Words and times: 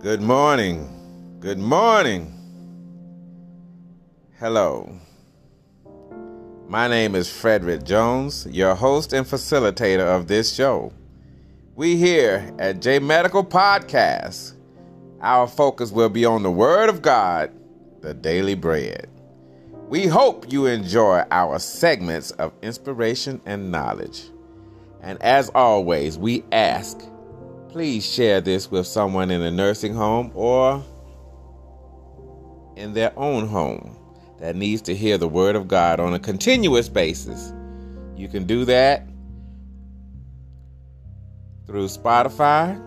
Good 0.00 0.22
morning. 0.22 0.88
Good 1.40 1.58
morning. 1.58 2.32
Hello. 4.38 4.96
My 6.68 6.86
name 6.86 7.16
is 7.16 7.28
Frederick 7.28 7.82
Jones, 7.82 8.46
your 8.48 8.76
host 8.76 9.12
and 9.12 9.26
facilitator 9.26 10.06
of 10.06 10.28
this 10.28 10.54
show. 10.54 10.92
We 11.74 11.96
here 11.96 12.48
at 12.60 12.80
J 12.80 13.00
Medical 13.00 13.44
Podcast. 13.44 14.52
Our 15.20 15.48
focus 15.48 15.90
will 15.90 16.10
be 16.10 16.24
on 16.24 16.44
the 16.44 16.50
Word 16.52 16.88
of 16.88 17.02
God, 17.02 17.50
the 18.00 18.14
daily 18.14 18.54
bread. 18.54 19.10
We 19.88 20.06
hope 20.06 20.52
you 20.52 20.66
enjoy 20.66 21.24
our 21.32 21.58
segments 21.58 22.30
of 22.30 22.52
inspiration 22.62 23.40
and 23.46 23.72
knowledge. 23.72 24.26
And 25.02 25.20
as 25.20 25.48
always, 25.56 26.16
we 26.16 26.44
ask 26.52 27.00
please 27.68 28.04
share 28.10 28.40
this 28.40 28.70
with 28.70 28.86
someone 28.86 29.30
in 29.30 29.42
a 29.42 29.50
nursing 29.50 29.94
home 29.94 30.30
or 30.34 30.82
in 32.76 32.94
their 32.94 33.12
own 33.18 33.46
home 33.46 33.96
that 34.40 34.56
needs 34.56 34.80
to 34.82 34.94
hear 34.94 35.18
the 35.18 35.28
Word 35.28 35.56
of 35.56 35.68
God 35.68 36.00
on 36.00 36.14
a 36.14 36.18
continuous 36.18 36.88
basis. 36.88 37.52
You 38.16 38.28
can 38.28 38.44
do 38.44 38.64
that 38.64 39.06
through 41.66 41.86
Spotify, 41.86 42.80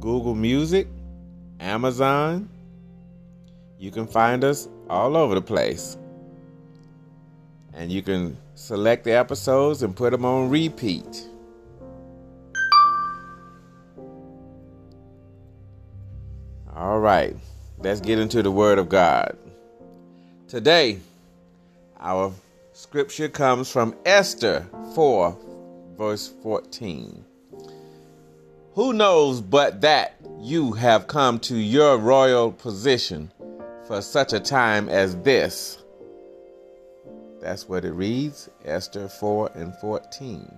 Google 0.00 0.34
Music, 0.34 0.88
Amazon. 1.60 2.48
You 3.78 3.90
can 3.90 4.06
find 4.06 4.42
us 4.42 4.68
all 4.88 5.16
over 5.16 5.34
the 5.34 5.42
place. 5.42 5.96
And 7.74 7.92
you 7.92 8.02
can 8.02 8.36
select 8.54 9.04
the 9.04 9.12
episodes 9.12 9.82
and 9.82 9.94
put 9.94 10.10
them 10.10 10.24
on 10.24 10.48
repeat. 10.48 11.28
All 16.98 17.04
right, 17.04 17.36
let's 17.78 18.00
get 18.00 18.18
into 18.18 18.42
the 18.42 18.50
Word 18.50 18.76
of 18.76 18.88
God. 18.88 19.38
Today, 20.48 20.98
our 22.00 22.32
scripture 22.72 23.28
comes 23.28 23.70
from 23.70 23.94
Esther 24.04 24.66
4, 24.96 25.38
verse 25.96 26.32
14. 26.42 27.24
Who 28.74 28.92
knows 28.92 29.40
but 29.40 29.80
that 29.82 30.16
you 30.40 30.72
have 30.72 31.06
come 31.06 31.38
to 31.38 31.56
your 31.56 31.98
royal 31.98 32.50
position 32.50 33.30
for 33.86 34.02
such 34.02 34.32
a 34.32 34.40
time 34.40 34.88
as 34.88 35.14
this? 35.18 35.80
That's 37.40 37.68
what 37.68 37.84
it 37.84 37.92
reads, 37.92 38.50
Esther 38.64 39.08
4 39.08 39.52
and 39.54 39.72
14. 39.76 40.52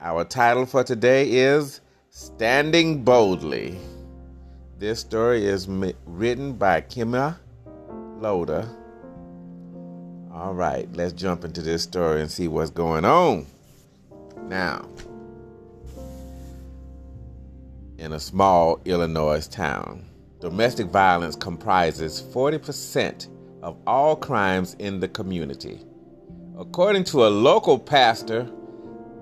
Our 0.00 0.24
title 0.24 0.66
for 0.66 0.82
today 0.82 1.30
is 1.30 1.80
Standing 2.10 3.04
Boldly. 3.04 3.78
This 4.78 5.00
story 5.00 5.44
is 5.44 5.66
written 6.06 6.52
by 6.52 6.82
Kimya 6.82 7.36
Loder. 8.20 8.68
All 10.32 10.54
right, 10.54 10.88
let's 10.94 11.12
jump 11.12 11.44
into 11.44 11.62
this 11.62 11.82
story 11.82 12.20
and 12.20 12.30
see 12.30 12.46
what's 12.46 12.70
going 12.70 13.04
on. 13.04 13.44
Now, 14.42 14.86
in 17.98 18.12
a 18.12 18.20
small 18.20 18.78
Illinois 18.84 19.48
town, 19.48 20.04
domestic 20.38 20.86
violence 20.86 21.34
comprises 21.34 22.22
40% 22.32 23.26
of 23.64 23.76
all 23.84 24.14
crimes 24.14 24.76
in 24.78 25.00
the 25.00 25.08
community. 25.08 25.80
According 26.56 27.02
to 27.04 27.26
a 27.26 27.30
local 27.30 27.80
pastor, 27.80 28.48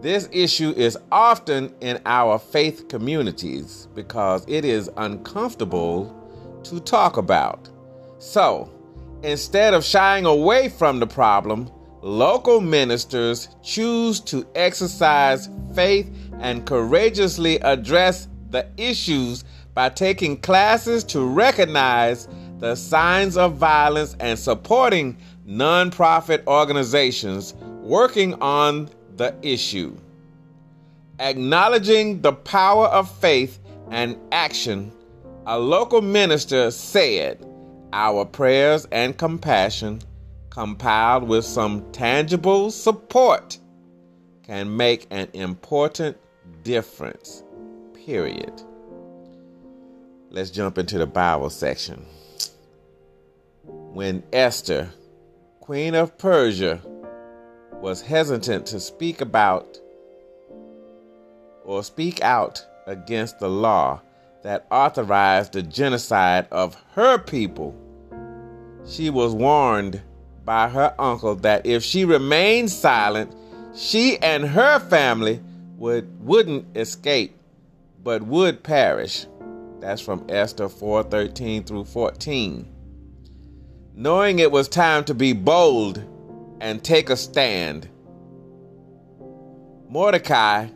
this 0.03 0.29
issue 0.31 0.75
is 0.77 0.99
often 1.11 1.75
in 1.81 2.01
our 2.05 2.39
faith 2.39 2.89
communities 2.89 3.89
because 3.95 4.45
it 4.47 4.65
is 4.65 4.91
uncomfortable 4.97 6.15
to 6.65 6.81
talk 6.81 7.17
about. 7.17 7.69
So, 8.19 8.71
instead 9.23 9.75
of 9.75 9.85
shying 9.85 10.27
away 10.27 10.69
from 10.69 11.01
the 11.01 11.07
problem, 11.07 11.71
local 12.03 12.61
ministers 12.61 13.49
choose 13.63 14.21
to 14.21 14.47
exercise 14.55 15.49
faith 15.75 16.11
and 16.41 16.67
courageously 16.67 17.61
address 17.61 18.29
the 18.51 18.69
issues 18.77 19.45
by 19.75 19.89
taking 19.89 20.37
classes 20.37 21.05
to 21.05 21.25
recognize 21.25 22.29
the 22.59 22.75
signs 22.75 23.37
of 23.37 23.57
violence 23.57 24.17
and 24.21 24.39
supporting 24.39 25.17
nonprofit 25.47 26.47
organizations 26.47 27.55
working 27.83 28.35
on 28.43 28.89
the 29.17 29.35
issue. 29.43 29.97
Acknowledging 31.19 32.21
the 32.21 32.33
power 32.33 32.87
of 32.87 33.11
faith 33.19 33.59
and 33.91 34.17
action, 34.33 34.93
a 35.47 35.59
local 35.59 36.03
minister 36.03 36.71
said, 36.71 37.45
Our 37.93 38.25
prayers 38.25 38.87
and 38.93 39.17
compassion, 39.17 40.01
compiled 40.51 41.29
with 41.29 41.45
some 41.45 41.91
tangible 41.93 42.71
support, 42.71 43.59
can 44.43 44.77
make 44.77 45.07
an 45.11 45.29
important 45.33 46.17
difference. 46.63 47.43
Period. 47.95 48.63
Let's 50.31 50.51
jump 50.51 50.77
into 50.79 50.99
the 50.99 51.07
Bible 51.07 51.51
section. 51.51 52.05
When 53.65 54.23
Esther, 54.33 54.91
Queen 55.61 55.95
of 55.95 56.19
Persia, 56.19 56.81
was 57.81 58.03
hesitant 58.03 58.67
to 58.67 58.81
speak 58.81 59.21
about 59.21 59.79
or 61.65 61.83
speak 61.83 62.23
out 62.23 62.65
against 62.87 63.39
the 63.39 63.49
law 63.49 64.01
that 64.43 64.67
authorized 64.71 65.53
the 65.53 65.63
genocide 65.63 66.47
of 66.51 66.77
her 66.95 67.19
people. 67.19 67.75
She 68.87 69.11
was 69.11 69.35
warned 69.35 70.01
by 70.45 70.69
her 70.69 70.95
uncle 70.99 71.35
that 71.37 71.67
if 71.67 71.83
she 71.83 72.05
remained 72.05 72.71
silent, 72.71 73.35
she 73.75 74.19
and 74.19 74.45
her 74.45 74.79
family 74.79 75.41
would 75.77 76.09
wouldn't 76.25 76.77
escape, 76.77 77.37
but 78.03 78.23
would 78.23 78.63
perish. 78.63 79.27
That's 79.81 80.01
from 80.01 80.25
Esther 80.29 80.69
4:13 80.69 81.65
through 81.65 81.85
14. 81.85 82.67
Knowing 83.95 84.39
it 84.39 84.53
was 84.53 84.69
time 84.69 85.05
to 85.05 85.15
be 85.15 85.33
bold 85.33 86.03
and 86.61 86.83
take 86.83 87.11
a 87.11 87.17
stand. 87.17 87.89
Mordecai 89.89 90.69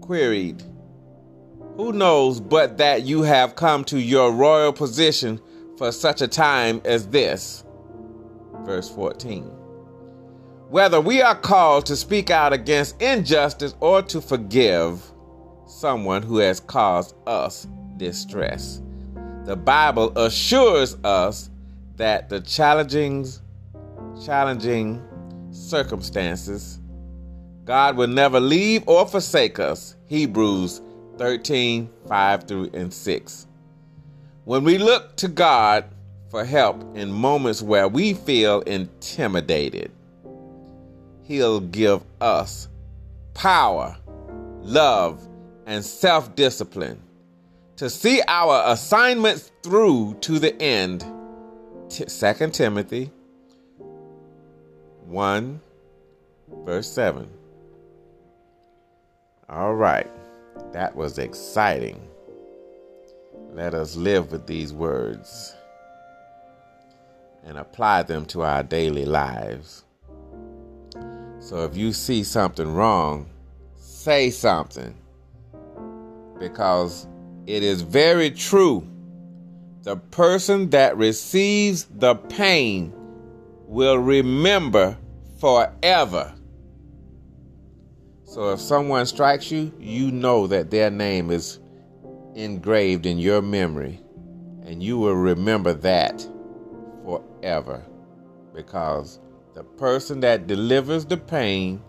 queried, 0.00 0.62
Who 1.76 1.92
knows 1.92 2.40
but 2.40 2.78
that 2.78 3.02
you 3.02 3.22
have 3.22 3.56
come 3.56 3.84
to 3.84 3.98
your 3.98 4.32
royal 4.32 4.72
position 4.72 5.40
for 5.76 5.90
such 5.92 6.20
a 6.20 6.28
time 6.28 6.80
as 6.84 7.08
this? 7.08 7.64
Verse 8.64 8.88
14. 8.90 9.44
Whether 10.68 11.00
we 11.00 11.22
are 11.22 11.36
called 11.36 11.86
to 11.86 11.96
speak 11.96 12.30
out 12.30 12.52
against 12.52 13.00
injustice 13.00 13.74
or 13.80 14.02
to 14.02 14.20
forgive 14.20 15.02
someone 15.66 16.22
who 16.22 16.38
has 16.38 16.60
caused 16.60 17.14
us 17.26 17.66
distress, 17.96 18.82
the 19.44 19.56
Bible 19.56 20.16
assures 20.18 20.96
us 21.04 21.50
that 21.96 22.28
the 22.28 22.40
challenging, 22.40 23.26
challenging 24.22 25.02
circumstances, 25.50 26.80
God 27.64 27.96
will 27.96 28.08
never 28.08 28.40
leave 28.40 28.86
or 28.86 29.06
forsake 29.06 29.58
us. 29.58 29.96
Hebrews 30.06 30.82
13, 31.18 31.88
5 32.08 32.44
through 32.44 32.70
and 32.74 32.92
6. 32.92 33.46
When 34.44 34.64
we 34.64 34.78
look 34.78 35.16
to 35.16 35.28
God 35.28 35.86
for 36.30 36.44
help 36.44 36.96
in 36.96 37.10
moments 37.10 37.62
where 37.62 37.88
we 37.88 38.14
feel 38.14 38.60
intimidated, 38.62 39.90
He'll 41.22 41.60
give 41.60 42.02
us 42.20 42.68
power, 43.32 43.96
love, 44.60 45.26
and 45.66 45.82
self 45.82 46.34
discipline 46.34 47.00
to 47.76 47.88
see 47.88 48.20
our 48.28 48.62
assignments 48.66 49.50
through 49.62 50.18
to 50.20 50.38
the 50.38 50.60
end. 50.60 51.04
2 51.88 52.50
Timothy 52.50 53.10
1, 55.06 55.60
verse 56.64 56.90
7. 56.90 57.28
All 59.48 59.74
right, 59.74 60.10
that 60.72 60.96
was 60.96 61.18
exciting. 61.18 62.00
Let 63.52 63.74
us 63.74 63.96
live 63.96 64.32
with 64.32 64.46
these 64.46 64.72
words 64.72 65.54
and 67.44 67.58
apply 67.58 68.02
them 68.04 68.24
to 68.26 68.42
our 68.42 68.62
daily 68.62 69.04
lives. 69.04 69.84
So 71.40 71.64
if 71.64 71.76
you 71.76 71.92
see 71.92 72.24
something 72.24 72.72
wrong, 72.72 73.28
say 73.76 74.30
something 74.30 74.94
because 76.38 77.06
it 77.46 77.62
is 77.62 77.82
very 77.82 78.30
true. 78.30 78.86
The 79.82 79.96
person 79.96 80.70
that 80.70 80.96
receives 80.96 81.84
the 81.84 82.14
pain 82.14 82.94
will 83.66 83.98
remember 83.98 84.96
forever 85.40 86.34
so 88.34 88.52
if 88.52 88.60
someone 88.60 89.06
strikes 89.06 89.52
you, 89.52 89.72
you 89.78 90.10
know 90.10 90.48
that 90.48 90.68
their 90.68 90.90
name 90.90 91.30
is 91.30 91.60
engraved 92.34 93.06
in 93.06 93.16
your 93.16 93.40
memory, 93.40 94.00
and 94.64 94.82
you 94.82 94.98
will 94.98 95.14
remember 95.14 95.72
that 95.72 96.28
forever. 97.04 97.80
Because 98.52 99.20
the 99.54 99.62
person 99.62 100.18
that 100.18 100.48
delivers 100.48 101.04
the 101.04 101.16
pain 101.16 101.80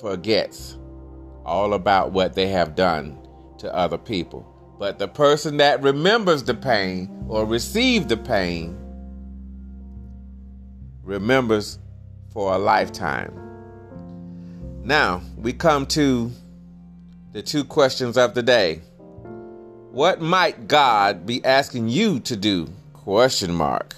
forgets 0.00 0.78
all 1.44 1.74
about 1.74 2.12
what 2.12 2.34
they 2.34 2.46
have 2.46 2.74
done 2.74 3.18
to 3.58 3.74
other 3.74 3.98
people. 3.98 4.50
But 4.78 4.98
the 4.98 5.08
person 5.08 5.56
that 5.56 5.82
remembers 5.82 6.44
the 6.44 6.54
pain 6.54 7.24
or 7.28 7.44
received 7.44 8.08
the 8.08 8.16
pain 8.16 8.76
remembers 11.02 11.78
for 12.32 12.54
a 12.54 12.58
lifetime. 12.58 13.32
Now, 14.84 15.22
we 15.36 15.52
come 15.52 15.86
to 15.86 16.30
the 17.32 17.42
two 17.42 17.64
questions 17.64 18.16
of 18.16 18.34
the 18.34 18.42
day. 18.42 18.80
What 19.90 20.20
might 20.20 20.68
God 20.68 21.26
be 21.26 21.44
asking 21.44 21.88
you 21.88 22.20
to 22.20 22.36
do? 22.36 22.68
Question 22.92 23.52
mark. 23.54 23.96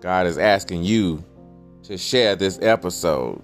God 0.00 0.26
is 0.26 0.38
asking 0.38 0.84
you 0.84 1.24
to 1.84 1.98
share 1.98 2.36
this 2.36 2.58
episode. 2.62 3.42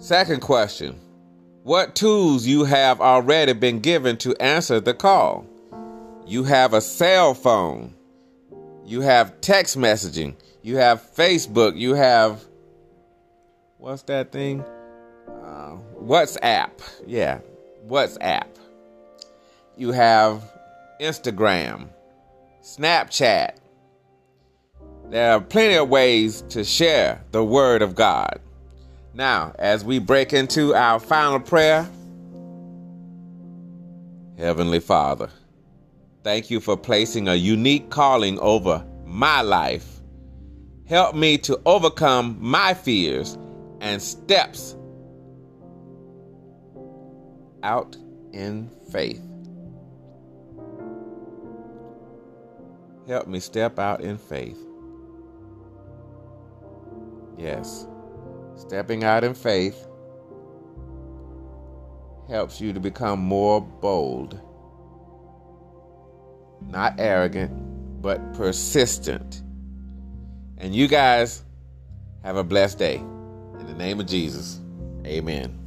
Second 0.00 0.40
question 0.40 0.98
What 1.62 1.94
tools 1.94 2.46
you 2.46 2.64
have 2.64 3.02
already 3.02 3.52
been 3.52 3.80
given 3.80 4.16
to 4.18 4.34
answer 4.40 4.80
the 4.80 4.94
call? 4.94 5.46
You 6.26 6.44
have 6.44 6.72
a 6.72 6.80
cell 6.80 7.34
phone, 7.34 7.94
you 8.86 9.02
have 9.02 9.42
text 9.42 9.76
messaging, 9.76 10.36
you 10.62 10.78
have 10.78 11.02
Facebook, 11.02 11.76
you 11.76 11.92
have 11.92 12.42
what's 13.76 14.02
that 14.04 14.32
thing? 14.32 14.64
Uh, 15.28 15.76
WhatsApp. 16.00 16.70
Yeah, 17.06 17.40
WhatsApp. 17.86 18.48
You 19.76 19.92
have 19.92 20.42
Instagram, 20.98 21.90
Snapchat. 22.62 23.56
There 25.10 25.32
are 25.32 25.40
plenty 25.42 25.74
of 25.74 25.90
ways 25.90 26.40
to 26.48 26.64
share 26.64 27.22
the 27.32 27.44
Word 27.44 27.82
of 27.82 27.94
God. 27.94 28.40
Now, 29.12 29.52
as 29.58 29.84
we 29.84 29.98
break 29.98 30.32
into 30.32 30.74
our 30.74 31.00
final 31.00 31.40
prayer, 31.40 31.88
Heavenly 34.38 34.80
Father, 34.80 35.30
thank 36.22 36.50
you 36.50 36.60
for 36.60 36.76
placing 36.76 37.28
a 37.28 37.34
unique 37.34 37.90
calling 37.90 38.38
over 38.38 38.84
my 39.04 39.42
life. 39.42 40.00
Help 40.86 41.14
me 41.14 41.38
to 41.38 41.60
overcome 41.66 42.36
my 42.40 42.72
fears 42.74 43.36
and 43.80 44.00
steps 44.00 44.76
out 47.62 47.96
in 48.32 48.70
faith. 48.90 49.22
Help 53.06 53.26
me 53.26 53.40
step 53.40 53.78
out 53.78 54.00
in 54.00 54.16
faith. 54.16 54.58
Yes. 57.36 57.86
Stepping 58.60 59.04
out 59.04 59.24
in 59.24 59.32
faith 59.32 59.86
helps 62.28 62.60
you 62.60 62.74
to 62.74 62.78
become 62.78 63.18
more 63.18 63.58
bold, 63.58 64.38
not 66.68 66.94
arrogant, 66.98 67.50
but 68.02 68.34
persistent. 68.34 69.42
And 70.58 70.74
you 70.74 70.88
guys 70.88 71.42
have 72.22 72.36
a 72.36 72.44
blessed 72.44 72.76
day. 72.78 72.96
In 72.96 73.66
the 73.66 73.74
name 73.74 73.98
of 73.98 74.06
Jesus, 74.06 74.60
amen. 75.06 75.58